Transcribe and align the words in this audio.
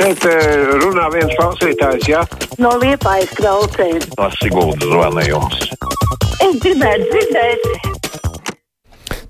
Šeit 0.00 0.22
eh, 0.24 0.70
runā 0.80 1.10
viens 1.12 1.32
klausītājs, 1.36 2.06
jā? 2.08 2.20
No 2.56 2.70
liepājas 2.80 3.34
klausēs. 3.36 4.06
Tas 4.14 4.36
Sigūda 4.40 4.88
zvana 4.88 5.24
jums. 5.26 5.58
Es 6.40 6.54
gribētu 6.62 7.10
dzirdēt. 7.10 7.66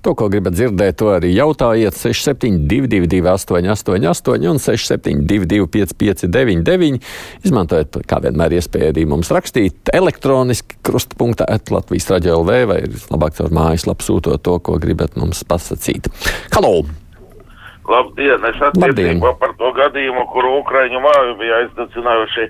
To, 0.01 0.13
ko 0.15 0.29
gribat 0.31 0.55
dzirdēt, 0.55 0.95
to 1.01 1.11
arī 1.11 1.33
jautājiet 1.35 1.99
6722, 1.99 3.19
888, 3.33 4.47
un 4.47 4.63
672, 4.63 5.67
559, 5.75 7.03
izmantojiet, 7.43 7.99
kā 8.07 8.21
vienmēr, 8.23 8.55
iespēju 8.61 8.95
arī 8.95 9.05
mums 9.11 9.33
rakstīt 9.35 9.91
elektroniski, 9.91 10.79
krustpunktā, 10.87 11.51
Latvijas 11.67 12.09
raidījā 12.15 12.39
LV, 12.39 12.63
vai 12.71 12.81
labāk 13.11 13.35
caur 13.37 13.51
mājaslapu 13.59 14.07
sūtot 14.07 14.47
to, 14.47 14.55
ko 14.63 14.79
gribat 14.79 15.19
mums 15.19 15.43
pasakīt. 15.51 16.07
Halo! 16.55 16.87
Labdien! 17.91 18.45
Es 18.47 18.59
attiecībā 18.63 19.33
par 19.41 19.55
to 19.59 19.71
gadījumu, 19.75 20.23
kur 20.31 20.47
Ukraiņu 20.61 21.01
māju 21.03 21.33
bija 21.41 21.63
aizdedzinājuši 21.63 22.47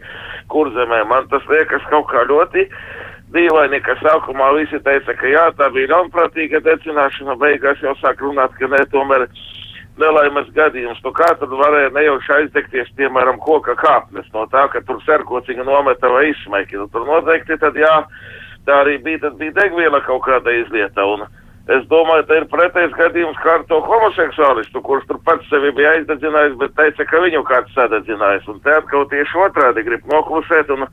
kurzemē. 0.53 1.01
Man 1.09 1.29
tas 1.31 1.47
liekas 1.49 1.85
kaut 1.89 2.09
kā 2.11 2.25
ļoti 2.29 2.67
dīvaini, 3.33 3.79
ka 3.85 3.95
sākumā 4.01 4.51
visi 4.59 4.79
teica, 4.85 5.15
ka 5.17 5.31
jā, 5.31 5.47
tā 5.57 5.71
bija 5.73 5.93
ļaunprātīga 5.95 6.61
decināšana, 6.67 7.39
beigās 7.41 7.81
jau 7.81 7.95
sāk 8.01 8.21
runāt, 8.21 8.53
ka 8.59 8.69
ne, 8.69 8.83
tomēr 8.93 9.25
nelaimes 10.01 10.49
gadījums. 10.55 11.01
Nu 11.05 11.13
kā 11.15 11.29
tad 11.39 11.51
varēja 11.61 11.91
nejauši 11.95 12.33
aizdegties, 12.37 12.93
piemēram, 12.99 13.41
koka 13.43 13.75
kāpnes 13.79 14.29
no 14.35 14.45
tā, 14.53 14.67
ka 14.73 14.83
tur 14.87 15.01
serkociņa 15.07 15.67
nometa 15.67 16.11
vai 16.11 16.29
izsmaiki. 16.31 16.79
Nu, 16.79 16.87
tur 16.93 17.07
noteikti 17.07 17.57
tad 17.61 17.77
jā, 17.79 17.95
tā 18.67 18.81
arī 18.83 18.97
bija, 19.03 19.25
tad 19.25 19.39
bija 19.41 19.57
degviela 19.61 20.03
kaut 20.05 20.25
kāda 20.27 20.53
izlieta. 20.61 21.07
Un, 21.15 21.25
Es 21.69 21.83
domāju, 21.91 22.25
ka 22.25 22.37
ir 22.39 22.47
pretējs 22.49 22.93
gadījums 22.97 23.37
kā 23.43 23.59
ar 23.59 23.63
to 23.69 23.77
homoseksuālistu, 23.85 24.81
kurš 24.81 25.05
tur 25.07 25.19
pats 25.27 25.45
sevi 25.51 25.69
bija 25.77 25.91
aizdedzinājis, 25.99 26.57
bet 26.57 26.73
teica, 26.79 27.05
ka 27.05 27.21
viņu 27.21 27.43
kāds 27.45 27.75
sadedzinājis. 27.77 28.47
Un 28.49 28.57
te 28.65 28.73
atkal 28.73 29.05
tieši 29.11 29.37
otrādi 29.45 29.83
grib 29.85 30.07
noklusēt 30.09 30.73
un 30.73 30.87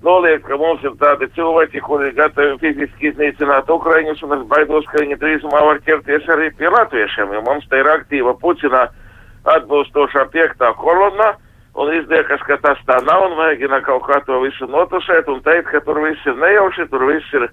noliek, 0.00 0.40
ka 0.46 0.56
mums 0.56 0.80
ir 0.88 0.96
tādi 1.02 1.28
cilvēki, 1.36 1.84
kuri 1.84 2.08
ir 2.08 2.16
gatavi 2.16 2.56
fiziski 2.64 3.10
iznīcināt 3.12 3.68
Ukraiņus, 3.68 4.24
un 4.24 4.38
es 4.38 4.48
baidos, 4.48 4.88
ka 4.88 5.04
viņi 5.04 5.20
drīzumā 5.20 5.60
var 5.68 5.84
ķerties 5.84 6.32
arī 6.32 6.48
pie 6.56 6.72
latviešiem, 6.72 7.36
jo 7.36 7.44
mums 7.44 7.68
te 7.68 7.84
ir 7.84 7.92
aktīva 7.92 8.34
Puķina 8.40 8.86
atbilstošā 9.58 10.30
piektā 10.32 10.72
kolonna. 10.80 11.34
Un 11.80 11.92
izliekas, 11.94 12.40
ka 12.48 12.56
tas 12.64 12.80
tā 12.88 12.96
nav 13.06 13.28
un 13.28 13.36
mēģina 13.38 13.78
kaut 13.86 14.02
kā 14.08 14.18
to 14.26 14.40
visu 14.42 14.66
notusēt 14.66 15.28
un 15.30 15.38
teikt, 15.44 15.68
ka 15.70 15.84
tur 15.86 16.00
viss 16.02 16.24
ir 16.26 16.34
nejauši, 16.40 16.88
tur 16.90 17.04
viss 17.06 17.36
ir 17.36 17.46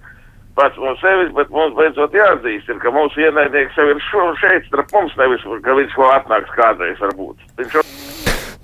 pats 0.58 0.78
no 0.82 0.94
sevis, 1.02 1.30
bet 1.36 1.50
mums 1.54 1.76
beidzot 1.78 2.14
jāatzīst, 2.16 2.70
ir, 2.70 2.80
ka 2.82 2.92
mūsu 2.94 3.22
ienaidnieks 3.22 3.78
jau 3.78 3.86
ir 3.92 4.02
šo, 4.10 4.28
šeit 4.42 4.66
starp 4.68 4.94
mums, 4.96 5.14
nevis, 5.20 5.46
ka 5.64 5.76
viņš 5.78 5.98
vēl 5.98 6.14
atnāks 6.16 6.54
kādreiz 6.58 7.02
varbūt. 7.04 7.46
Viņš. 7.60 7.78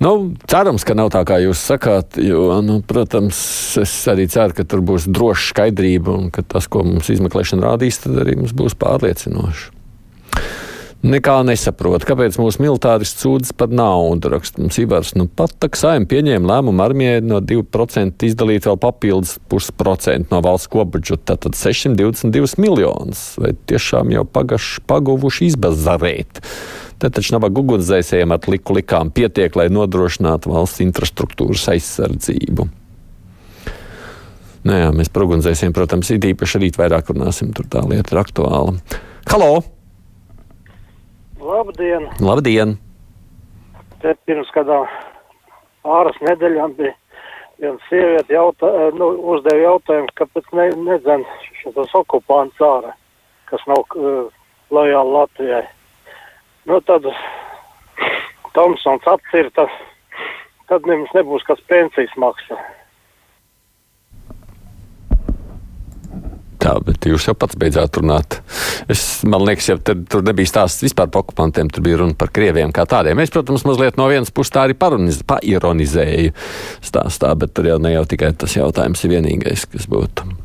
Nu, 0.03 0.11
cerams, 0.51 0.83
ka 0.85 0.93
nav 0.97 1.09
tā, 1.15 1.21
kā 1.27 1.39
jūs 1.41 1.61
sakāt, 1.71 2.19
jo, 2.19 2.49
nu, 2.65 2.81
protams, 2.85 3.37
es 3.81 3.93
arī 4.11 4.27
ceru, 4.31 4.53
ka 4.57 4.67
tur 4.67 4.83
būs 4.85 5.07
droša 5.07 5.53
skaidrība 5.53 6.11
un 6.13 6.27
ka 6.35 6.43
tas, 6.43 6.67
ko 6.67 6.83
mums 6.85 7.09
izmeklēšana 7.13 7.71
rādīs, 7.71 8.03
tad 8.03 8.19
arī 8.25 8.35
mums 8.41 8.53
būs 8.55 8.75
pārliecinoši. 8.81 9.74
Nekā 11.05 11.35
nesaprot, 11.45 12.01
kāpēc 12.01 12.39
mūsu 12.41 12.63
militāristi 12.63 13.21
sūdzas 13.21 13.53
par 13.53 13.69
naudu. 13.69 14.31
Raksta 14.33 14.57
mums 14.63 14.79
Ivars, 14.81 15.11
nu 15.13 15.27
pat 15.29 15.67
saima 15.77 16.07
pieņēma 16.09 16.49
lēmumu 16.49 16.81
armijai 16.81 17.19
no 17.21 17.37
2% 17.45 18.25
izdalīt 18.25 18.65
vēl 18.65 18.79
papildus 18.81 19.35
pusprocentu 19.51 20.33
no 20.33 20.39
valsts 20.41 20.71
kopbudžeta, 20.73 21.35
tātad 21.35 21.59
622 21.59 22.57
miljonus. 22.63 23.21
Vai 23.37 23.53
tiešām 23.69 24.15
jau 24.15 24.23
pagaši 24.25 24.81
paguvuši 24.89 25.51
izbazarēt? 25.51 26.41
Te 26.97 27.13
taču 27.13 27.35
nav 27.35 27.45
ugunsdzēsējiem 27.51 28.33
ar 28.33 28.49
liku 28.49 28.79
likām 28.79 29.13
pietiek, 29.13 29.53
lai 29.59 29.67
nodrošinātu 29.69 30.55
valsts 30.55 30.81
infrastruktūras 30.87 31.67
aizsardzību. 31.75 32.65
Nē, 34.65 34.81
nu 34.87 34.97
mēs 34.97 35.13
par 35.13 35.27
ugunsdzēsējiem, 35.27 35.77
protams, 35.77 36.09
ir 36.09 36.31
īpaši 36.33 36.65
rīt 36.65 36.81
vairāk 36.81 37.13
runāsim, 37.13 37.53
tur 37.53 37.69
tā 37.69 37.85
lieta 37.85 38.15
ir 38.15 38.25
aktuāla. 38.25 38.79
Halo! 39.29 39.74
Labdien! 41.45 42.07
Labdien! 42.25 42.71
Te 44.01 44.15
pirms 44.25 44.49
kādām 44.55 44.87
pāris 45.85 46.17
nedēļām 46.25 46.73
bija 46.79 46.93
viena 47.61 47.77
sieviete 47.85 48.33
jautā, 48.33 48.71
nu, 48.97 49.11
uzdeva 49.35 49.61
jautājumu, 49.61 50.09
kāpēc 50.17 50.49
ne, 50.57 50.65
nedzen 50.87 51.25
šis 51.59 51.93
okupants 52.01 52.63
ārā, 52.65 52.95
kas 53.51 53.61
nav 53.69 53.83
uh, 53.93 54.25
lojāli 54.73 55.13
Latvijai. 55.19 55.61
Nu, 56.65 56.79
tad 56.89 57.05
Tomsons 58.57 59.05
atcirta, 59.13 59.67
tad 60.71 60.89
mums 60.89 61.13
nebūs 61.13 61.45
kas 61.45 61.61
pensijas 61.69 62.17
maksā. 62.25 62.57
Tā, 66.65 66.71
bet 66.81 67.05
jūs 67.05 67.27
jau 67.27 67.35
pats 67.37 67.57
beidzāt 67.61 67.99
runāt. 67.99 68.39
Es, 68.89 69.21
man 69.29 69.43
liekas, 69.45 69.67
jau 69.69 69.75
tur, 69.85 69.99
tur 70.09 70.23
nebija 70.25 70.49
stāsts 70.49 70.81
vispār 70.81 71.11
par 71.13 71.21
okupantiem, 71.21 71.69
tur 71.69 71.85
bija 71.85 71.99
runa 72.01 72.17
par 72.17 72.31
krieviem 72.33 72.73
kā 72.73 72.87
tādiem. 72.89 73.21
Es, 73.21 73.33
protams, 73.33 73.67
mazliet 73.69 73.99
no 74.01 74.07
vienas 74.09 74.33
puses 74.33 74.55
tā 74.55 74.65
arī 74.65 74.77
paironizēju 74.79 76.33
stāstā, 76.89 77.35
bet 77.37 77.53
tur 77.53 77.69
jau 77.69 77.77
ne 77.83 77.93
jau 77.93 78.07
tikai 78.09 78.33
tas 78.33 78.57
jautājums 78.57 79.05
ir 79.05 79.13
vienīgais, 79.13 79.69
kas 79.69 79.85
būtu 79.91 80.44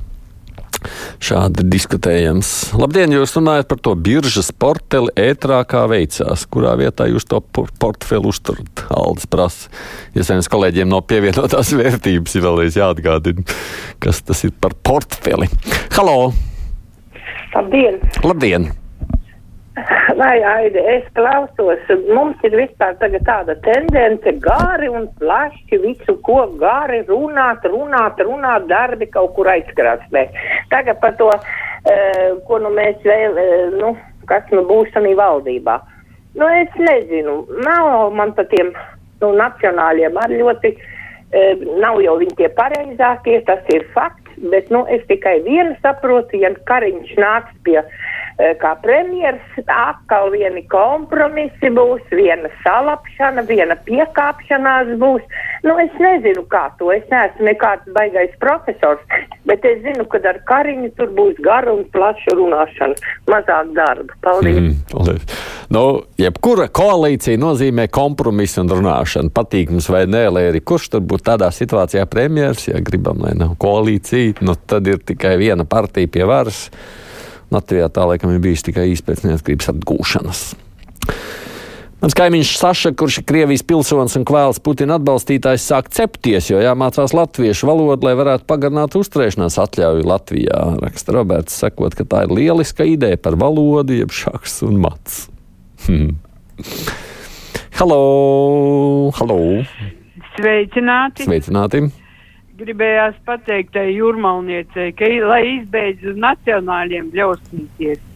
šādi 1.23 1.65
diskutējams. 1.71 2.51
Labdien, 2.81 3.13
jūs 3.15 3.37
runājat 3.37 3.69
par 3.71 3.81
to 3.85 3.95
biržas 3.99 4.51
portfeli 4.53 5.13
ētrā, 5.21 5.63
kā 5.69 5.85
veicās. 5.91 6.47
Kurā 6.51 6.75
vietā 6.81 7.09
jūs 7.11 7.29
to 7.31 7.43
portfeli 7.53 8.31
uzturat? 8.31 8.85
Aldis 8.95 9.29
prasa. 9.31 9.71
Ja 10.17 10.27
saviem 10.27 10.45
kolēģiem 10.57 10.91
no 10.91 11.03
pievienotās 11.05 11.75
vērtības 11.81 12.37
ir 12.37 12.47
vēlreiz 12.47 12.79
jāatgādina, 12.81 13.47
kas 14.03 14.25
tas 14.27 14.45
ir 14.49 14.55
par 14.61 14.77
portfeli. 14.87 15.51
Halo! 15.97 16.33
Labdien! 17.55 17.99
Labdien! 18.23 18.71
Vai, 20.21 20.43
Aidi, 20.45 20.79
es 20.79 21.05
klausos, 21.17 21.85
mums 22.13 22.43
ir 22.45 22.53
vispār 22.53 22.97
tagad 23.01 23.23
tāda 23.25 23.55
tendence 23.65 24.35
gāri 24.45 24.91
un 24.93 25.07
plaši 25.17 25.79
visu, 25.81 26.19
ko 26.27 26.43
gāri 26.61 26.99
runāt, 27.09 27.65
runāt, 27.73 28.21
runāt, 28.29 28.67
darbi 28.69 29.09
kaut 29.15 29.33
kur 29.39 29.49
aizkrāsnē. 29.49 30.27
Tagad 30.75 31.01
par 31.01 31.17
to, 31.17 31.31
uh, 31.33 32.21
ko 32.45 32.61
nu 32.61 32.75
mēs 32.77 33.01
vēl, 33.07 33.41
uh, 33.41 33.73
nu, 33.81 33.95
kas 34.29 34.45
nu 34.53 34.67
būs 34.69 34.93
sanī 34.93 35.17
valdībā. 35.17 35.79
Nu, 36.37 36.53
es 36.67 36.77
nezinu, 36.77 37.41
nav 37.65 38.13
man 38.13 38.37
pa 38.37 38.45
tiem, 38.53 38.75
nu, 39.25 39.33
nacionāļiem 39.41 40.21
ar 40.21 40.37
ļoti, 40.37 40.77
uh, 40.77 41.69
nav 41.81 42.05
jau 42.05 42.21
viņi 42.21 42.43
tie 42.43 42.53
pareizākie, 42.61 43.41
tas 43.49 43.65
ir 43.73 43.89
fakts, 43.97 44.37
bet, 44.53 44.69
nu, 44.69 44.85
es 44.93 45.01
tikai 45.09 45.39
vienu 45.49 45.79
saprotu, 45.81 46.45
ja 46.45 46.53
Kariņš 46.69 47.17
nāks 47.25 47.57
pie 47.65 47.81
Eh, 47.81 48.20
kā 48.61 48.73
premjeras, 48.83 49.43
atkal 49.67 50.31
vieni 50.33 50.63
kompromisi 50.73 51.71
būs, 51.77 52.03
viena 52.15 52.49
salapšana, 52.65 53.45
viena 53.49 53.77
piekāpšanās 53.87 54.95
būs. 55.01 55.25
Nu, 55.67 55.77
es 55.83 55.93
nezinu, 56.01 56.47
kā 56.49 56.69
to. 56.79 56.89
Es 56.95 57.05
neesmu 57.13 57.49
nekāds 57.51 57.91
baigais 57.97 58.33
profesors, 58.41 59.03
bet 59.49 59.65
es 59.69 59.83
zinu, 59.85 60.07
ka 60.09 60.23
ar 60.31 60.41
Kariņu 60.49 60.93
tur 60.97 61.13
būs 61.17 61.41
gara 61.45 61.75
un 61.75 61.85
plaša 61.93 62.37
runāšana, 62.39 63.13
mazāk 63.29 63.75
darba. 63.77 64.17
Paldies! 64.25 64.61
Mm, 64.63 64.79
paldies. 64.93 65.43
Nu, 65.71 65.85
jebkura 66.19 66.67
koalīcija 66.75 67.39
nozīmē 67.39 67.87
kompromisu 67.93 68.65
un 68.65 68.73
runāšanu. 68.73 69.31
Patīk 69.37 69.71
mums 69.75 69.87
vai 69.93 70.07
nē, 70.11 70.25
lai 70.33 70.49
arī 70.49 70.65
kurš 70.65 70.89
tur 70.95 71.05
būtu 71.13 71.29
tādā 71.29 71.53
situācijā 71.55 72.09
premjeras, 72.11 72.67
ja 72.73 72.81
gribam, 72.83 73.21
lai 73.23 73.37
nav 73.39 73.55
koalīcija, 73.61 74.41
nu, 74.47 74.57
tad 74.67 74.89
ir 74.91 74.99
tikai 75.07 75.37
viena 75.41 75.69
partija 75.69 76.11
pie 76.11 76.27
varas. 76.27 76.67
Latvijā 77.51 77.91
tā 77.91 78.07
laikam 78.07 78.33
ir 78.35 78.43
bijis 78.43 78.65
tikai 78.67 78.91
īsti 78.93 79.07
pēc 79.09 79.25
neatkarības 79.27 79.73
atgūšanas. 79.75 80.43
Mans 82.01 82.15
kaimiņš 82.17 82.51
Saša, 82.57 82.91
kurš 82.97 83.19
ir 83.21 83.25
Krievijas 83.29 83.65
pilsonis 83.69 84.15
un 84.17 84.25
kvēls 84.25 84.57
Putina 84.65 84.97
atbalstītājs, 84.97 85.67
sāk 85.69 85.91
cepties, 85.93 86.49
jo 86.49 86.63
jāmācās 86.63 87.13
latviešu 87.13 87.69
valodu, 87.69 88.09
lai 88.09 88.15
varētu 88.17 88.47
pagarināt 88.49 88.97
uzturēšanās 88.97 89.59
atļauju 89.61 90.09
Latvijā. 90.09 90.63
Raksta 90.81 91.13
Roberts, 91.19 91.59
sakot, 91.61 91.99
ka 91.99 92.09
tā 92.09 92.25
ir 92.25 92.33
lieliska 92.39 92.89
ideja 92.89 93.21
par 93.21 93.37
valodu, 93.41 93.99
jeb 93.99 94.17
šaks 94.17 94.63
un 94.71 94.81
mats. 94.81 95.27
Hmm. 95.85 96.17
Halo! 97.77 98.01
Halo! 99.21 99.41
Sveicināti! 100.39 101.29
Sveicināti! 101.29 101.85
Gribējās 102.61 103.19
pateikt 103.27 103.75
tai 103.77 103.89
jūrmalniecei, 103.95 104.93
ka, 104.97 105.11
lai 105.27 105.43
izbeidz 105.57 106.07
uz 106.13 106.21
nacionāļiem 106.21 107.11
bļaustīties 107.15 108.07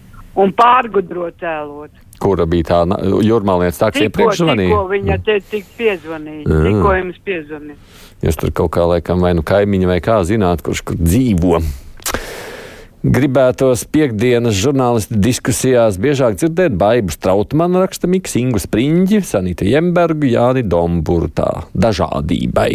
un 0.40 0.54
pārgudrot 0.56 1.38
tēlot. 1.42 2.02
Kura 2.22 2.46
bija 2.48 2.70
tā 2.70 2.80
jūrmalniece, 3.26 3.78
tā, 3.80 3.90
kas 3.92 4.06
iepriekš 4.06 4.42
zvanīja? 4.42 4.70
Tikko 4.70 4.82
viņa 4.90 5.20
te 5.26 5.38
tik 5.50 5.70
piezvanīja, 5.78 6.42
Jā. 6.46 6.60
tikko 6.68 6.98
jums 6.98 7.22
piezvanīja. 7.26 7.80
Jūs 8.24 8.38
tur 8.40 8.52
kaut 8.56 8.72
kā 8.76 8.84
laikam 8.88 9.24
vai 9.24 9.34
nu 9.36 9.44
kaimiņi 9.46 9.90
vai 9.90 9.98
kā 10.04 10.20
zināt, 10.26 10.62
kurš 10.64 10.84
kur 10.88 11.00
dzīvo. 11.00 11.58
Gribētos 13.04 13.82
piekdienas 13.92 14.56
žurnālistu 14.56 15.18
diskusijās 15.20 15.98
biežāk 16.00 16.38
dzirdēt 16.40 16.78
Baibu 16.80 17.12
Strautmanu 17.12 17.82
raksta 17.82 18.08
Miks 18.08 18.38
Ingu 18.40 18.62
Spriņģi, 18.62 19.20
Sanita 19.28 19.68
Jembergu, 19.68 20.30
Jāni 20.32 20.64
Domburu 20.64 21.28
tā 21.28 21.50
dažādībai. 21.76 22.70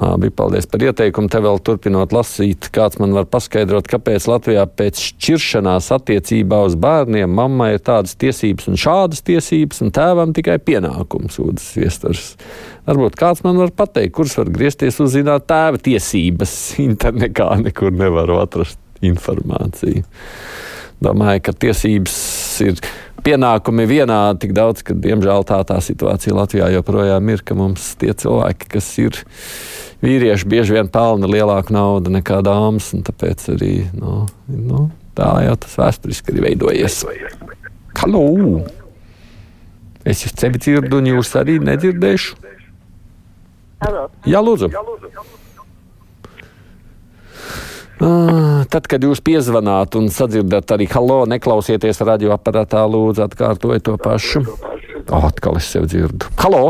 Labi, 0.00 0.30
paldies 0.32 0.64
par 0.64 0.80
ieteikumu. 0.80 1.28
Te 1.28 1.42
vēl 1.44 1.58
turpinot 1.60 2.14
lasīt, 2.16 2.70
kāds 2.72 2.96
man 3.02 3.12
var 3.12 3.26
paskaidrot, 3.28 3.84
kāpēc 3.90 4.24
Latvijā 4.30 4.62
pēc 4.64 5.00
šķiršanās 5.10 5.90
attiecībā 5.92 6.62
uz 6.64 6.76
bērniem 6.80 7.28
mammai 7.36 7.74
ir 7.74 7.82
tādas 7.84 8.16
tiesības 8.20 8.70
un 8.72 8.80
šādas 8.80 9.20
tiesības, 9.26 9.82
un 9.84 9.92
tēvam 9.92 10.32
tikai 10.36 10.56
pienākums 10.64 11.36
sūdzas 11.36 11.74
viestars. 11.76 12.30
Varbūt 12.88 13.18
kāds 13.20 13.44
man 13.44 13.60
var 13.60 13.74
pateikt, 13.76 14.14
kurš 14.16 14.38
var 14.40 14.52
griezties 14.54 15.02
uzzināt 15.04 15.44
tēva 15.50 15.82
tiesības. 15.84 16.56
Internetā 16.88 17.50
nekur 17.60 17.92
nevaru 17.92 18.40
atrast 18.40 18.80
informāciju. 19.04 20.06
Domāju, 21.00 21.44
ka 21.44 21.54
tiesības 21.56 22.16
ir 22.64 22.80
pienākumi 23.24 23.84
vienādi 23.88 24.46
tik 24.46 24.56
daudz, 24.56 24.80
ka 24.84 24.96
diemžēl 24.96 25.44
tā 25.48 25.60
tā 25.68 25.76
situācija 25.84 26.36
Latvijā 26.36 26.70
joprojām 26.74 27.28
ir, 27.32 27.44
ka 27.44 27.56
mums 27.56 27.94
tie 28.00 28.12
cilvēki, 28.16 28.68
kas 28.76 28.90
ir 29.00 29.20
vīrieši 30.04 30.48
bieži 30.48 30.76
vien 30.76 30.90
pelna 30.92 31.28
lielāku 31.30 31.74
naudu 31.76 32.12
nekā 32.14 32.40
dāmas, 32.46 32.90
un 32.96 33.04
tāpēc 33.06 33.46
arī 33.54 33.74
nu, 33.96 34.24
nu, 34.48 34.86
tā 35.18 35.32
jau 35.46 35.56
tas 35.64 35.78
vēsturiski 35.80 36.34
ir 36.34 36.44
veidojies. 36.48 37.02
Halo! 38.00 38.24
Es 40.06 40.24
jūs 40.24 40.32
sevi 40.32 40.60
dzirdu, 40.60 41.02
un 41.02 41.10
jūs 41.12 41.34
arī 41.36 41.58
nedzirdēšu. 41.60 42.38
Halo. 43.84 44.08
Jā, 44.28 44.40
lūdzu. 44.44 44.70
Jā, 44.72 44.80
lūdzu. 44.84 45.10
Ah, 48.00 48.62
tad, 48.72 48.86
kad 48.88 49.04
jūs 49.04 49.20
piezvanāt 49.20 49.96
un 49.98 50.06
sadzirdat 50.08 50.72
arī 50.72 50.86
halo, 50.88 51.26
neklausieties 51.28 52.00
radioaparātā, 52.08 52.86
lūdzu, 52.88 53.26
atkārtojiet 53.26 53.84
to 53.90 53.98
pašu. 54.00 54.44
Oh, 55.10 55.26
atkal 55.28 55.60
es 55.60 55.68
sev 55.68 55.84
dzirdu. 55.90 56.32
Halo! 56.40 56.64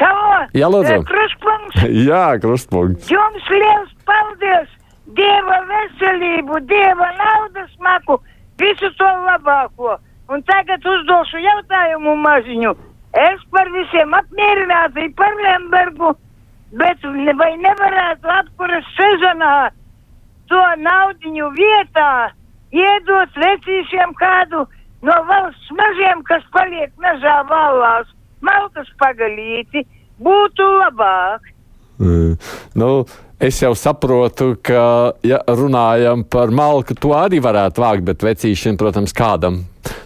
Halo! 0.00 0.48
Jā, 0.56 0.72
lūdzu. 0.72 1.02
Krustpunkts! 1.10 1.53
Jā, 2.08 2.24
krustpunkts. 2.42 3.10
Jums 3.12 3.50
liels 3.50 3.92
paldies! 4.08 4.70
Dieva 5.14 5.58
veselību, 5.68 6.58
Dieva 6.70 7.10
naudas 7.18 7.70
smaku, 7.76 8.18
visu 8.60 8.90
to 8.98 9.10
labāko! 9.26 9.98
Un 10.32 10.40
tagad 10.48 10.86
uzdošu 10.88 11.42
jautājumu 11.44 12.14
maziņu. 12.24 12.72
Es 13.14 13.42
par 13.52 13.68
visiem 13.74 14.14
apmierināti 14.16 15.10
par 15.18 15.34
Lembergu, 15.38 16.14
bet 16.80 17.04
vai 17.38 17.50
nevarētu 17.60 18.32
apkuras 18.38 18.88
sezonā 18.96 19.70
to 20.50 20.62
naudiņu 20.80 21.50
vietā 21.58 22.32
iedot 22.74 23.38
vecīšiem 23.38 24.16
kādu 24.18 24.64
no 25.06 25.16
valsts 25.28 25.70
mažiem, 25.78 26.24
kas 26.26 26.42
paliek 26.56 26.90
mežā 26.98 27.36
valās, 27.50 28.08
malkas 28.40 28.88
pagalīti, 28.98 29.84
būtu 30.18 30.66
labāk. 30.80 31.53
Mm. 31.98 32.34
Nu, 32.80 32.90
es 33.42 33.60
jau 33.62 33.74
saprotu, 33.78 34.54
ka, 34.64 35.14
ja 35.26 35.40
runājam 35.46 36.24
par 36.26 36.52
malku, 36.54 36.96
to 36.98 37.14
arī 37.16 37.40
varētu 37.44 37.84
vākt, 37.84 38.06
bet 38.08 38.26
vecīšiem, 38.26 38.78
protams, 38.80 39.14
kādam 39.16 39.62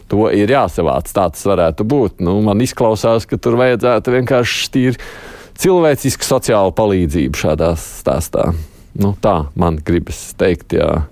to 0.08 0.28
ir 0.34 0.50
jāsavāc. 0.52 1.10
Tā 1.12 1.28
tas 1.32 1.44
varētu 1.48 1.86
būt. 1.88 2.22
Nu, 2.24 2.38
man 2.44 2.60
izklausās, 2.64 3.28
ka 3.28 3.38
tur 3.40 3.58
vajadzētu 3.60 4.16
vienkārši 4.16 4.70
tīri 4.74 5.10
cilvēcisku 5.58 6.26
sociālu 6.26 6.74
palīdzību 6.76 7.38
šādā 7.38 7.74
stāstā. 7.80 8.50
Nu, 8.98 9.12
tā 9.22 9.36
man 9.58 9.78
gribas 9.84 10.32
teikt. 10.38 10.74
Jā. 10.76 11.04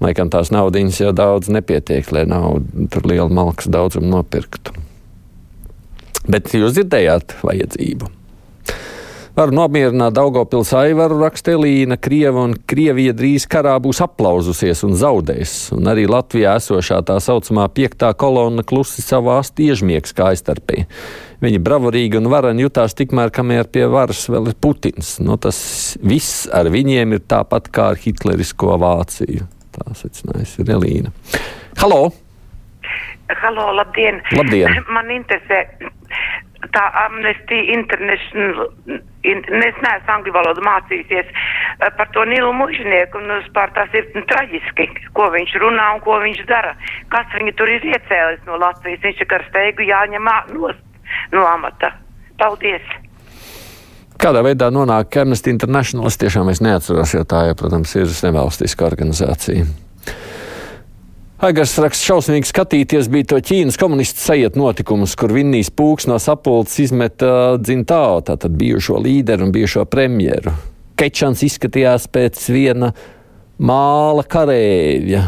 Laikam 0.00 0.30
tās 0.32 0.48
naudas 0.54 1.00
jau 1.00 1.10
daudz 1.12 1.50
nepietiek, 1.52 2.06
lai 2.14 2.24
naudu 2.28 2.86
tur 2.92 3.04
lielu 3.10 3.28
malkas 3.36 3.68
daudzumu 3.68 4.08
nopirktu. 4.14 4.72
Bet 6.30 6.52
jūs 6.54 6.76
dzirdējāt 6.76 7.36
vajadzību. 7.44 8.08
Varu 9.30 9.54
nomierināt 9.54 10.16
Daugopils 10.16 10.72
Aivaru 10.74 11.20
rakstelīna, 11.20 11.94
Krieva 12.02 12.42
un 12.48 12.56
Krievija 12.66 13.14
drīz 13.14 13.44
karā 13.50 13.76
būs 13.82 14.00
aplauzusies 14.02 14.82
un 14.86 14.96
zaudēs, 14.98 15.52
un 15.76 15.86
arī 15.92 16.08
Latvijā 16.10 16.56
esošā 16.58 16.98
tā 17.06 17.20
saucamā 17.22 17.68
piektā 17.70 18.10
kolonna 18.18 18.64
klusi 18.66 19.04
savā 19.06 19.38
stiežmiegs 19.46 20.16
kājstarpī. 20.18 20.82
Viņi 21.44 21.60
bravorīgi 21.62 22.18
un 22.18 22.26
vareni 22.32 22.66
jutās 22.66 22.96
tikmēr, 22.98 23.30
kamēr 23.32 23.70
pie 23.70 23.86
varas 23.92 24.24
vēl 24.32 24.50
ir 24.50 24.58
Putins. 24.60 25.14
Nu, 25.22 25.38
tas 25.38 25.60
viss 26.02 26.48
ar 26.50 26.68
viņiem 26.74 27.14
ir 27.14 27.22
tāpat 27.30 27.70
kā 27.70 27.92
ar 27.94 28.02
hitlerisko 28.02 28.74
Vāciju. 28.82 29.46
Tā 29.76 29.94
secinājusi 29.94 30.66
Relīna. 30.66 31.14
Halo! 31.78 32.10
Halo, 33.30 33.70
labdien! 33.78 34.18
Labdien. 34.34 34.82
Man 34.90 35.14
interesē 35.14 35.62
tā 36.74 36.82
Amnesty 37.06 37.62
International, 37.72 38.66
in, 38.90 39.00
es 39.38 39.80
neesmu 39.84 40.14
angļu 40.14 40.34
valodu 40.34 40.64
mācījusies 40.66 41.28
eh, 41.30 41.90
par 41.98 42.10
to 42.14 42.24
Nilu 42.28 42.52
mužnieku, 42.56 43.20
un 43.20 43.34
vispār 43.40 43.72
tas 43.76 43.92
ir 43.96 44.08
traģiski, 44.14 44.88
ko 45.16 45.30
viņš 45.34 45.56
runā 45.62 45.90
un 45.96 46.02
ko 46.04 46.20
viņš 46.22 46.44
dara. 46.50 46.76
Kas 47.12 47.28
viņu 47.36 47.56
tur 47.58 47.72
ir 47.72 47.86
iecēlis 47.92 48.42
no 48.48 48.58
Latvijas, 48.60 49.04
viņš 49.04 49.22
ir 49.24 49.36
ar 49.38 49.46
steigu 49.50 49.86
jāņem 49.88 50.32
nost 50.54 50.82
no 51.34 51.46
amata. 51.46 51.94
Paldies! 52.40 52.96
Kādā 54.20 54.42
veidā 54.44 54.68
nonāk 54.68 55.16
Amnesty 55.22 55.48
International? 55.48 56.10
Es 56.10 56.18
tiešām 56.20 56.50
es 56.52 56.60
neatceros, 56.60 57.14
jo 57.16 57.24
tā, 57.24 57.46
ja, 57.48 57.56
protams, 57.56 57.94
ir 57.96 58.10
nevalstiska 58.26 58.84
organizācija. 58.84 59.64
Aigars 61.40 61.72
raksta 61.80 62.04
šausmīgi 62.04 62.50
skatīties, 62.50 63.06
bija 63.08 63.30
to 63.30 63.38
Ķīnas 63.40 63.78
komunistu 63.80 64.20
sajiet 64.20 64.58
notikumus, 64.60 65.14
kur 65.16 65.32
Vinnijas 65.32 65.70
Pūks 65.72 66.04
no 66.10 66.18
sapulces 66.20 66.82
izmeta 66.84 67.56
dzintao, 67.56 68.18
tātad 68.28 68.58
bijušo 68.60 68.98
līderu 69.00 69.46
un 69.46 69.54
bijušo 69.54 69.86
premjeru. 69.88 70.52
Kečans 71.00 71.40
izskatījās 71.46 72.10
pēc 72.12 72.42
viena 72.52 72.90
māla 73.56 74.26
karēļa 74.28 75.22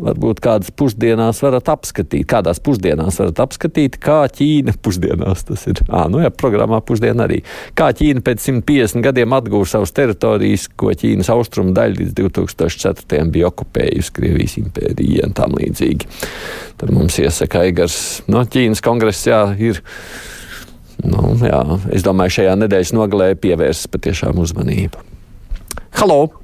varbūt 0.00 0.40
kādas 0.42 0.72
pusdienās 0.74 1.38
varat 1.44 1.68
apskatīt, 1.70 2.26
kādās 2.30 2.60
pusdienās 2.64 3.18
varat 3.20 3.40
apskatīt, 3.44 3.98
kā 4.02 4.24
Ķīna 4.34 4.74
pusdienās 4.84 5.46
tas 5.48 5.66
ir. 5.70 5.80
À, 5.88 6.04
nu 6.10 6.22
jā, 6.22 6.30
programmā 6.34 6.80
pusdiena 6.86 7.28
arī. 7.28 7.40
Kā 7.78 7.90
Ķīna 7.94 8.24
pēc 8.26 8.42
150 8.48 9.04
gadiem 9.04 9.36
atgūst 9.38 9.76
savas 9.76 9.94
teritorijas, 9.94 10.66
ko 10.80 10.92
Ķīnas 10.98 11.30
austrumu 11.34 11.74
daļa 11.76 12.00
līdz 12.00 12.14
2004. 12.20 13.24
bija 13.34 13.50
okupējusi 13.52 14.14
Krievijas 14.18 14.58
impērija 14.60 15.28
un 15.28 15.34
tam 15.38 15.56
līdzīgi. 15.60 16.10
Tad 16.80 16.94
mums 16.94 17.18
iesaka 17.22 17.64
Eigars 17.68 17.98
no 18.30 18.42
Ķīnas 18.44 18.82
kongress, 18.84 19.28
jā, 19.30 19.46
ir. 19.58 19.82
Nu, 21.04 21.34
jā, 21.42 21.58
es 21.94 22.04
domāju, 22.06 22.38
šajā 22.38 22.54
nedēļas 22.62 22.94
nogalē 22.94 23.34
pievērst 23.42 23.90
patiešām 23.94 24.38
uzmanību. 24.42 25.02
Halo! 25.98 26.43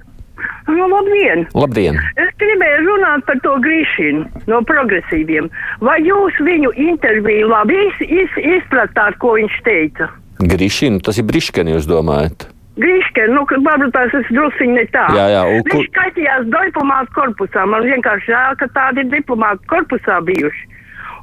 Nu, 0.70 0.86
labdien! 0.86 1.46
Labdien! 1.56 1.98
Es 2.20 2.30
gribēju 2.38 2.84
runāt 2.86 3.24
par 3.26 3.40
to 3.44 3.56
Grīšinu 3.64 4.46
no 4.50 4.60
progresīviem. 4.68 5.50
Vai 5.82 5.98
jūs 6.06 6.38
viņu 6.46 6.70
interviju 6.78 7.50
labi 7.50 7.78
iz, 7.88 8.00
iz, 8.06 8.38
izpratāt, 8.58 9.18
ko 9.22 9.34
viņš 9.38 9.58
teica? 9.66 10.08
Grīšinu, 10.40 11.02
tas 11.04 11.18
ir 11.20 11.26
Briškeni, 11.28 11.74
jūs 11.74 11.90
domājat? 11.90 12.46
Grīškeni, 12.80 13.34
nu, 13.34 13.42
varbūt 13.66 13.92
tās 13.96 14.14
ir 14.16 14.28
drusciņi 14.30 14.76
ne 14.78 14.86
tā. 14.94 15.08
Jā, 15.16 15.26
jā, 15.34 15.42
un 15.50 15.64
kur... 15.66 15.82
Viņš 15.82 15.90
skaitījās 15.90 16.46
diplomātu 16.54 17.16
korpusā. 17.18 17.66
Man 17.68 17.88
vienkārši 17.90 18.30
žēl, 18.30 18.58
ka 18.62 18.70
tādi 18.76 19.04
ir 19.04 19.10
diplomātu 19.18 19.66
korpusā 19.72 20.20
bijuši. 20.28 20.68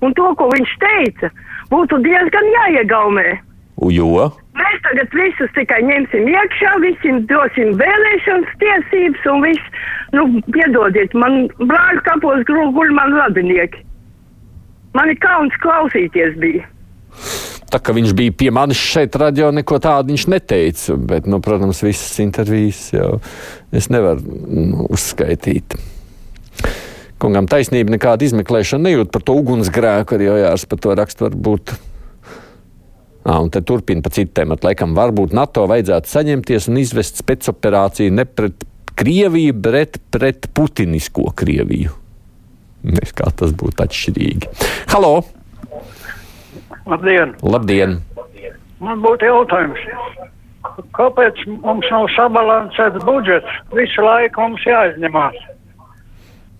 Un 0.05 0.13
to, 0.17 0.27
ko 0.37 0.51
viņš 0.51 0.73
teica, 0.83 1.31
būtu 1.71 2.01
diezgan 2.03 2.51
jāiegaumē. 2.59 3.29
Jo? 3.93 4.27
Mēs 4.57 4.79
tagad 4.85 5.13
visus 5.13 5.51
tikai 5.57 5.81
ņemsim 5.85 6.29
iekšā, 6.31 6.71
visiem 6.81 7.19
dosim 7.29 7.75
vēlēšanas 7.77 8.55
tiesības 8.63 9.27
un 9.33 9.43
viss. 9.45 9.83
Nu, 10.15 10.23
piedodiet, 10.55 11.13
man 11.13 11.45
brāļu 11.59 12.01
kapos 12.07 12.45
guļ 12.47 12.95
man 12.95 13.13
radinieki. 13.19 13.83
Man 14.97 15.11
ir 15.11 15.19
kauns 15.21 15.53
klausīties 15.61 16.39
bija. 16.41 16.65
Tā 17.67 17.81
kā 17.83 17.91
viņš 17.93 18.13
bija 18.15 18.33
pie 18.39 18.47
manis 18.55 18.79
šeit, 18.79 19.15
radio 19.19 19.49
neko 19.51 19.77
tādu 19.83 20.13
viņš 20.13 20.25
neteica. 20.31 20.95
Bet, 21.09 21.27
nu, 21.27 21.41
protams, 21.43 21.83
visas 21.83 22.15
intervijas 22.23 22.87
jau 22.95 23.17
es 23.75 23.91
nevaru 23.93 24.23
nu, 24.47 24.87
uzskaitīt. 24.87 25.75
Kungam 27.21 27.49
taisnība 27.49 27.95
nekāda 27.95 28.25
izmeklēšana 28.27 28.87
nejūt 28.87 29.11
par 29.13 29.25
to 29.25 29.35
ugunsgrēku, 29.41 30.15
arī 30.15 30.29
Jārs 30.29 30.67
par 30.69 30.81
to 30.81 30.95
rakstu 30.97 31.27
varbūt 31.27 31.75
un 33.35 33.51
te 33.51 33.61
turpina 33.65 34.03
pa 34.03 34.11
citu 34.13 34.31
tēmu. 34.39 34.57
Laikam, 34.63 34.95
varbūt 34.97 35.35
NATO 35.35 35.65
vajadzētu 35.67 36.11
saņemties 36.11 36.69
un 36.71 36.81
izvest 36.81 37.19
spēcoperāciju 37.23 38.15
ne 38.15 38.25
pret 38.25 38.63
Krieviju, 38.97 39.53
bet 39.53 39.99
pret 40.09 40.47
Putinisko 40.57 41.27
Krieviju. 41.37 41.91
Nes 42.87 43.11
kā 43.13 43.29
tas 43.35 43.51
būtu 43.57 43.83
atšķirīgi. 43.83 44.49
Halo! 44.93 45.19
Labdien! 46.87 47.35
Labdien! 47.43 47.99
Man 48.79 49.03
būtu 49.03 49.27
jautājums. 49.27 49.83
kāpēc 50.97 51.43
mums 51.65 51.87
nav 51.91 52.07
sabalansēts 52.15 53.05
budžets? 53.05 53.61
Visu 53.73 54.01
laiku 54.05 54.41
mums 54.41 54.65
jāizņemās. 54.65 55.37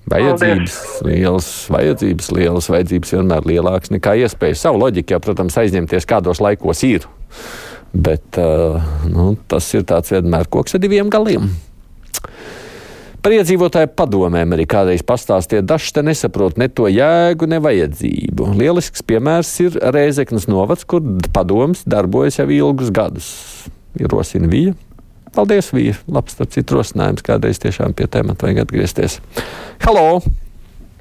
Vajadzības 0.08 0.76
lielas, 1.04 1.48
vajadzības 1.74 2.30
lielas, 2.32 2.70
vajadzības 2.72 3.14
vienmēr 3.18 3.48
lielākas 3.50 3.92
nekā 3.92 4.16
iespējas. 4.24 4.64
Savu 4.64 4.80
loģiku, 4.86 5.16
jau, 5.16 5.22
protams, 5.24 5.58
aizņemties 5.60 6.08
kādos 6.08 6.40
laikos 6.44 6.84
ir. 6.88 7.08
Bet 7.92 8.40
uh, 8.40 8.84
nu, 9.10 9.34
tas 9.52 9.68
ir 9.76 9.84
tāds 9.88 10.14
vienmēr 10.16 10.48
koks 10.52 10.78
ar 10.78 10.84
diviem 10.84 11.12
galiem. 11.12 11.50
Par 13.28 13.34
iedzīvotāju 13.36 13.90
padomēm 13.98 14.54
arī 14.56 14.64
kādreiz 14.70 15.02
pastāstiet, 15.04 15.66
dažs 15.68 15.92
te 15.92 16.04
nesaprot 16.06 16.56
ne 16.62 16.70
to 16.72 16.88
jēgu, 16.88 17.50
ne 17.52 17.60
vajadzību. 17.60 18.54
Lielisks 18.56 19.04
piemērs 19.04 19.52
ir 19.66 19.76
Rēzeknas 19.92 20.48
novads, 20.48 20.88
kur 20.88 21.04
padoms 21.36 21.84
darbojas 21.84 22.40
jau 22.40 22.48
ilgus 22.48 22.94
gadus. 22.96 23.28
Ierosina 24.00 24.48
Vija. 24.48 24.78
Paldies, 25.36 25.72
Vija. 25.74 25.96
Labs 26.12 26.38
tāds 26.40 26.74
rosinājums, 26.74 27.24
kādreiz 27.26 27.60
tiešām 27.64 27.96
pie 27.98 28.08
tēmata 28.12 28.48
vajag 28.48 28.66
atgriezties. 28.66 29.20
Halo! 29.86 30.22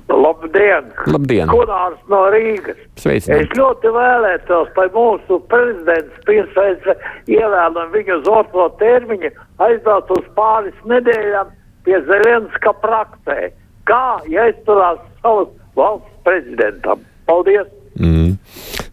Labdien! 0.07 0.93
Labdien. 1.11 1.51
Gunārs 1.51 1.99
no 2.11 2.21
Rīgas. 2.31 2.79
Sveicināti. 3.01 3.49
Es 3.49 3.57
ļoti 3.59 3.91
vēlētos, 3.95 4.69
lai 4.79 4.87
mūsu 4.95 5.41
prezidents 5.51 6.29
mēs 6.29 6.87
ievēlam 7.27 7.91
viņu 7.95 8.21
uz 8.21 8.31
otro 8.31 8.69
termiņu 8.83 9.33
aizbraukt 9.67 10.13
uz 10.15 10.29
pāris 10.39 10.79
nedēļām 10.87 11.51
pie 11.87 11.99
Zelenska 12.07 12.75
praksē. 12.85 13.51
Kā 13.91 14.21
jāizturās 14.31 15.03
savas 15.23 15.51
valsts 15.79 16.23
prezidentam? 16.27 17.03
Paldies! 17.27 17.67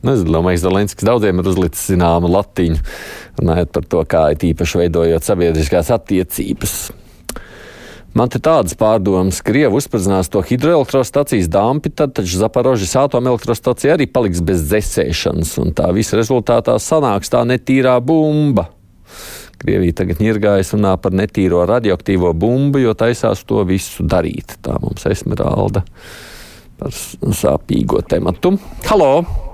Nu, 0.04 0.18
es 0.18 0.26
domāju, 0.28 0.60
ka 0.60 0.64
Zelenskis 0.66 1.08
daudziem 1.08 1.40
ir 1.40 1.48
uzlicis 1.48 1.86
zināmu 1.94 2.28
latiņu, 2.28 2.82
runājot 3.40 3.70
par 3.72 3.86
to, 3.88 4.02
kā 4.04 4.24
ir 4.34 4.50
īpaši 4.50 4.82
veidojot 4.82 5.24
sabiedriskās 5.24 5.94
attiecības. 5.96 6.74
Man 8.14 8.30
te 8.30 8.38
tādas 8.44 8.76
pārdomas, 8.78 9.40
ka 9.42 9.50
Krievi 9.50 9.80
uzspridzinās 9.80 10.28
to 10.30 10.44
hidroelektrostacijas 10.46 11.48
dampi, 11.50 11.90
tad 11.90 12.12
taču 12.20 12.38
Zaporožas 12.38 12.92
atomelektrostacija 13.00 13.96
arī 13.96 14.06
paliks 14.12 14.44
bez 14.46 14.68
dzēsēšanas, 14.68 15.56
un 15.64 15.72
tā 15.74 15.88
visa 15.96 16.20
rezultātā 16.20 16.76
sanāks 16.84 17.34
tā 17.34 17.42
netīrā 17.48 17.96
bumba. 18.06 18.68
Krievija 19.64 19.96
tagad 20.02 20.20
ņirgājas 20.22 20.74
runā 20.76 20.98
par 21.02 21.16
netīro 21.16 21.64
radioaktīvo 21.70 22.34
bumbu, 22.36 22.84
jo 22.84 22.94
taisās 23.00 23.46
to 23.48 23.64
visu 23.66 24.04
darīt. 24.04 24.60
Tā 24.62 24.76
mums 24.84 25.08
esmeralda 25.08 25.86
par 26.78 26.92
sāpīgo 26.92 28.04
tematu. 28.12 28.58
Halo! 28.92 29.53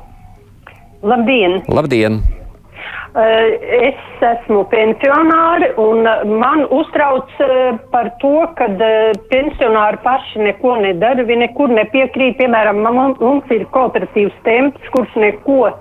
Labdien! 1.01 1.61
Labdien! 1.71 2.19
Es 3.15 3.99
esmu 4.21 4.65
pensionāri 4.69 5.71
un 5.81 6.03
man 6.41 6.65
uztrauc 6.75 7.31
par 7.93 8.11
to, 8.21 8.33
ka 8.59 8.67
pensionāri 9.31 9.97
paši 10.03 10.43
neko 10.43 10.75
nedara, 10.83 11.25
viņi 11.25 11.47
nekur 11.47 11.71
nepiekrīt. 11.73 12.37
Piemēram, 12.37 12.83
mums 12.83 13.55
ir 13.55 13.65
kooperatīvs 13.73 14.35
temps, 14.45 14.91
kurš 14.93 15.15
neko 15.23 15.71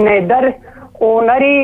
nedara. 0.00 0.54
Un 1.04 1.28
arī 1.28 1.54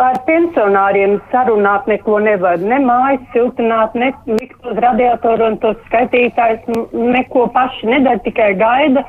ar 0.00 0.18
pensionāriem 0.26 1.18
sarunāt 1.30 1.86
neko 1.90 2.18
nevar. 2.24 2.58
Ne 2.62 2.80
mājas 2.82 3.22
siltināt, 3.34 3.94
ne 3.94 4.12
likt 4.30 4.66
uz 4.66 4.78
radiatoru 4.82 5.52
un 5.52 5.58
tos 5.62 5.78
skaitītājs 5.88 6.66
neko 6.94 7.48
paši 7.54 7.90
nedara, 7.92 8.22
tikai 8.24 8.54
gaida, 8.58 9.04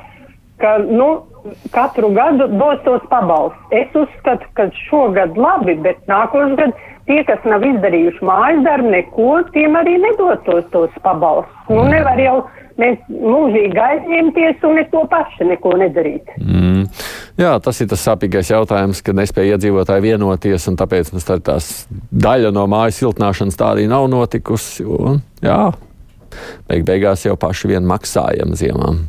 ka, 0.62 0.78
nu, 0.86 1.10
katru 1.74 2.12
gadu 2.16 2.48
dos 2.54 2.82
tos 2.86 3.04
pabalstus. 3.10 3.60
Es 3.74 3.94
uzskatu, 3.98 4.48
ka 4.58 4.70
šogad 4.88 5.38
labi, 5.38 5.76
bet 5.84 6.02
nākošais 6.12 6.58
gads 6.60 6.90
tie, 7.10 7.22
kas 7.28 7.44
nav 7.50 7.66
izdarījuši 7.66 8.26
mājas 8.26 8.64
darbu, 8.66 8.92
neko, 8.96 9.30
tiem 9.56 9.78
arī 9.80 9.98
nedotos 10.02 10.68
tos 10.74 10.98
pabalstus. 11.06 11.56
Nu, 11.72 11.84
nevar 11.90 12.20
jau 12.22 12.38
mēs 12.82 13.02
mūžīgi 13.10 13.80
aizņemties 13.86 14.64
un 14.68 14.78
neko 14.80 15.04
paši 15.12 15.48
neko 15.52 15.76
nedarīt. 15.82 16.34
Mm. 16.40 16.88
Jā, 17.42 17.56
tas 17.64 17.80
ir 17.82 17.90
tas 17.92 18.04
sāpīgais 18.06 18.52
jautājums, 18.52 19.02
ka 19.06 19.16
nespēja 19.18 19.56
iedzīvotāji 19.56 20.06
vienoties, 20.06 20.68
un 20.70 20.78
tāpēc 20.80 21.14
mums 21.14 21.28
tā 21.28 21.40
tās 21.44 21.72
daļa 22.12 22.52
no 22.56 22.68
mājas 22.72 23.02
siltināšanas 23.02 23.58
tā 23.60 23.72
arī 23.76 23.88
nav 23.92 24.08
notikusi. 24.12 24.86
Un, 24.86 25.24
jā, 25.44 25.64
beig 26.70 26.86
beigās 26.88 27.26
jau 27.28 27.38
paši 27.40 27.74
vien 27.74 27.88
maksājam 27.88 28.56
ziemām. 28.58 29.06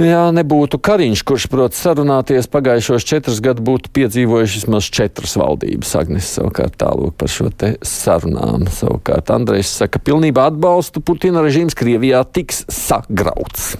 Jā, 0.00 0.30
nebūtu 0.32 0.78
Kariņš, 0.80 1.20
kurš 1.28 1.44
prot 1.52 1.76
sarunāties 1.76 2.46
pagājušos 2.48 3.04
četrus 3.04 3.42
gadus, 3.44 3.64
būtu 3.66 3.90
piedzīvojuši 3.92 4.62
vismaz 4.62 4.88
četras 4.88 5.34
valdības. 5.36 5.90
Agnes 6.00 6.30
savukārt 6.32 6.78
tālāk 6.80 7.12
par 7.20 7.28
šo 7.28 7.50
te 7.52 7.74
sarunām. 7.84 8.64
Savukārt 8.72 9.28
Andrejs 9.34 9.74
saka, 9.82 10.00
pilnībā 10.00 10.46
atbalstu 10.48 11.04
Putina 11.04 11.44
režīms 11.44 11.76
Krievijā 11.76 12.22
tiks 12.24 12.64
sagrauts. 12.72 13.74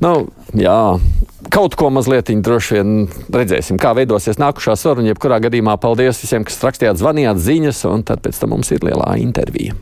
Nu, 0.00 0.30
jā, 0.56 0.96
kaut 1.52 1.76
ko 1.76 1.92
mazliet 1.92 2.32
droši 2.32 2.78
vien 2.78 2.96
redzēsim, 3.34 3.76
kā 3.82 3.92
veidosies 3.98 4.40
nākušā 4.40 4.78
saruna. 4.80 5.12
Jebkurā 5.12 5.42
gadījumā 5.44 5.76
paldies 5.84 6.24
visiem, 6.24 6.48
kas 6.48 6.62
rakstījāt, 6.64 6.96
zvanījāt 7.02 7.44
ziņas, 7.44 7.84
un 7.92 8.08
tad 8.08 8.24
pēc 8.24 8.40
tam 8.40 8.56
mums 8.56 8.72
ir 8.72 8.88
lielā 8.88 9.18
intervija. 9.20 9.76